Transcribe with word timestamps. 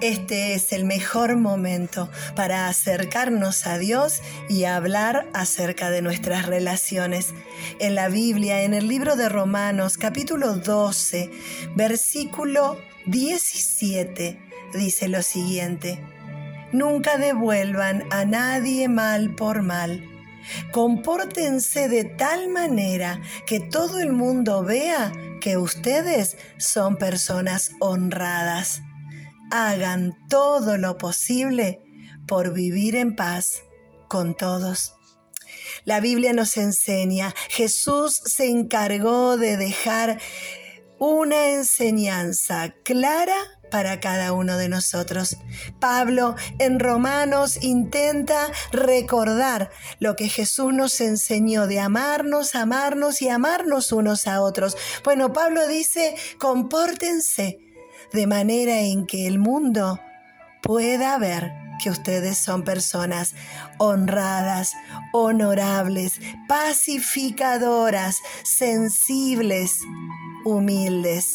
Este 0.00 0.54
es 0.54 0.72
el 0.72 0.84
mejor 0.84 1.36
momento 1.36 2.08
para 2.36 2.68
acercarnos 2.68 3.66
a 3.66 3.78
Dios 3.78 4.22
y 4.48 4.62
hablar 4.62 5.28
acerca 5.34 5.90
de 5.90 6.02
nuestras 6.02 6.46
relaciones. 6.46 7.34
En 7.80 7.96
la 7.96 8.08
Biblia, 8.08 8.62
en 8.62 8.74
el 8.74 8.86
libro 8.86 9.16
de 9.16 9.28
Romanos 9.28 9.98
capítulo 9.98 10.54
12, 10.54 11.30
versículo 11.74 12.78
17, 13.06 14.38
dice 14.72 15.08
lo 15.08 15.22
siguiente. 15.22 15.98
Nunca 16.70 17.18
devuelvan 17.18 18.04
a 18.12 18.24
nadie 18.24 18.88
mal 18.88 19.34
por 19.34 19.62
mal. 19.62 20.04
Compórtense 20.70 21.88
de 21.88 22.04
tal 22.04 22.50
manera 22.50 23.20
que 23.46 23.58
todo 23.58 23.98
el 23.98 24.12
mundo 24.12 24.62
vea 24.62 25.12
que 25.40 25.56
ustedes 25.56 26.36
son 26.56 26.96
personas 26.96 27.72
honradas 27.80 28.82
hagan 29.50 30.16
todo 30.28 30.76
lo 30.76 30.98
posible 30.98 31.80
por 32.26 32.52
vivir 32.52 32.96
en 32.96 33.16
paz 33.16 33.62
con 34.08 34.36
todos. 34.36 34.94
La 35.84 36.00
Biblia 36.00 36.32
nos 36.32 36.56
enseña, 36.56 37.34
Jesús 37.48 38.20
se 38.24 38.50
encargó 38.50 39.36
de 39.36 39.56
dejar 39.56 40.20
una 40.98 41.50
enseñanza 41.50 42.74
clara 42.84 43.36
para 43.70 44.00
cada 44.00 44.32
uno 44.32 44.56
de 44.56 44.68
nosotros. 44.68 45.36
Pablo 45.78 46.34
en 46.58 46.80
Romanos 46.80 47.62
intenta 47.62 48.50
recordar 48.72 49.70
lo 50.00 50.16
que 50.16 50.28
Jesús 50.28 50.72
nos 50.72 51.00
enseñó 51.00 51.66
de 51.66 51.80
amarnos, 51.80 52.54
amarnos 52.54 53.22
y 53.22 53.28
amarnos 53.28 53.92
unos 53.92 54.26
a 54.26 54.42
otros. 54.42 54.76
Bueno, 55.04 55.32
Pablo 55.32 55.66
dice, 55.68 56.16
compórtense 56.38 57.67
de 58.12 58.26
manera 58.26 58.80
en 58.80 59.06
que 59.06 59.26
el 59.26 59.38
mundo 59.38 60.00
pueda 60.62 61.18
ver 61.18 61.52
que 61.82 61.90
ustedes 61.90 62.38
son 62.38 62.64
personas 62.64 63.34
honradas, 63.78 64.74
honorables, 65.12 66.20
pacificadoras, 66.48 68.16
sensibles, 68.42 69.80
humildes. 70.44 71.34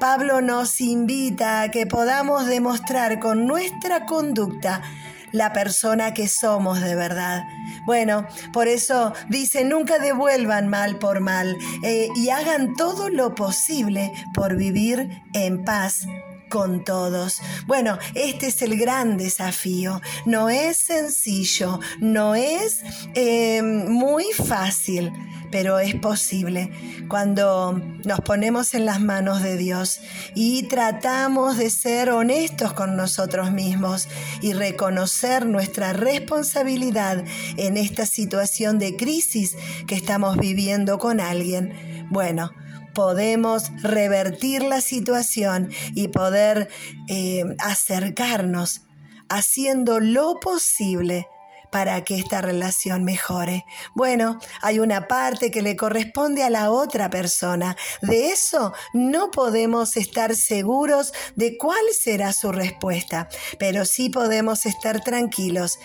Pablo 0.00 0.40
nos 0.40 0.80
invita 0.80 1.62
a 1.62 1.70
que 1.70 1.86
podamos 1.86 2.46
demostrar 2.46 3.20
con 3.20 3.46
nuestra 3.46 4.06
conducta 4.06 4.82
la 5.32 5.52
persona 5.52 6.14
que 6.14 6.28
somos 6.28 6.80
de 6.80 6.94
verdad. 6.94 7.44
Bueno, 7.84 8.26
por 8.52 8.68
eso 8.68 9.12
dice, 9.28 9.64
nunca 9.64 9.98
devuelvan 9.98 10.68
mal 10.68 10.98
por 10.98 11.20
mal 11.20 11.56
eh, 11.82 12.08
y 12.16 12.30
hagan 12.30 12.74
todo 12.74 13.08
lo 13.08 13.34
posible 13.34 14.12
por 14.34 14.56
vivir 14.56 15.22
en 15.32 15.64
paz 15.64 16.06
con 16.48 16.84
todos. 16.84 17.40
Bueno, 17.66 17.98
este 18.14 18.48
es 18.48 18.62
el 18.62 18.78
gran 18.78 19.16
desafío. 19.16 20.00
No 20.24 20.48
es 20.48 20.76
sencillo, 20.76 21.80
no 22.00 22.34
es 22.34 22.80
eh, 23.14 23.62
muy 23.62 24.24
fácil, 24.32 25.12
pero 25.50 25.78
es 25.78 25.94
posible 25.94 26.70
cuando 27.08 27.80
nos 28.04 28.20
ponemos 28.20 28.74
en 28.74 28.84
las 28.84 29.00
manos 29.00 29.42
de 29.42 29.56
Dios 29.56 30.00
y 30.34 30.64
tratamos 30.64 31.56
de 31.56 31.70
ser 31.70 32.10
honestos 32.10 32.72
con 32.72 32.96
nosotros 32.96 33.52
mismos 33.52 34.08
y 34.42 34.52
reconocer 34.52 35.46
nuestra 35.46 35.92
responsabilidad 35.92 37.24
en 37.56 37.76
esta 37.76 38.06
situación 38.06 38.78
de 38.78 38.96
crisis 38.96 39.56
que 39.86 39.94
estamos 39.94 40.36
viviendo 40.36 40.98
con 40.98 41.20
alguien. 41.20 42.06
Bueno, 42.10 42.52
podemos 42.96 43.70
revertir 43.82 44.62
la 44.62 44.80
situación 44.80 45.70
y 45.94 46.08
poder 46.08 46.70
eh, 47.08 47.44
acercarnos 47.58 48.86
haciendo 49.28 50.00
lo 50.00 50.40
posible 50.40 51.28
para 51.70 52.02
que 52.04 52.16
esta 52.16 52.40
relación 52.40 53.04
mejore. 53.04 53.66
Bueno, 53.94 54.38
hay 54.62 54.78
una 54.78 55.08
parte 55.08 55.50
que 55.50 55.60
le 55.60 55.76
corresponde 55.76 56.42
a 56.42 56.48
la 56.48 56.70
otra 56.70 57.10
persona. 57.10 57.76
De 58.00 58.30
eso 58.30 58.72
no 58.94 59.30
podemos 59.30 59.98
estar 59.98 60.34
seguros 60.34 61.12
de 61.34 61.58
cuál 61.58 61.84
será 61.92 62.32
su 62.32 62.50
respuesta, 62.50 63.28
pero 63.58 63.84
sí 63.84 64.08
podemos 64.08 64.64
estar 64.64 65.02
tranquilos 65.04 65.78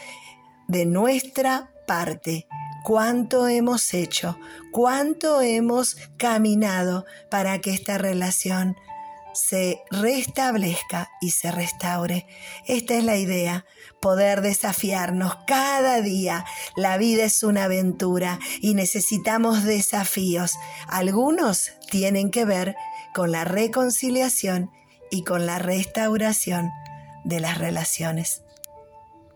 de 0.69 0.85
nuestra 0.85 1.73
parte 1.85 2.47
cuánto 2.83 3.47
hemos 3.47 3.93
hecho, 3.93 4.37
cuánto 4.71 5.41
hemos 5.41 5.97
caminado 6.17 7.05
para 7.29 7.59
que 7.59 7.73
esta 7.73 7.97
relación 7.97 8.75
se 9.33 9.81
restablezca 9.89 11.09
y 11.21 11.31
se 11.31 11.51
restaure. 11.51 12.27
Esta 12.65 12.95
es 12.95 13.03
la 13.03 13.17
idea, 13.17 13.65
poder 14.01 14.41
desafiarnos 14.41 15.35
cada 15.47 16.01
día. 16.01 16.45
La 16.75 16.97
vida 16.97 17.23
es 17.23 17.43
una 17.43 17.65
aventura 17.65 18.39
y 18.61 18.73
necesitamos 18.73 19.63
desafíos. 19.63 20.53
Algunos 20.87 21.71
tienen 21.89 22.31
que 22.31 22.45
ver 22.45 22.75
con 23.13 23.31
la 23.31 23.43
reconciliación 23.45 24.71
y 25.09 25.23
con 25.23 25.45
la 25.45 25.59
restauración 25.59 26.69
de 27.23 27.39
las 27.39 27.57
relaciones. 27.57 28.43